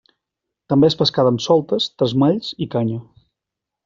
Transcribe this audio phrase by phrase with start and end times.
[0.71, 2.99] També és pescada amb soltes, tresmalls i canya.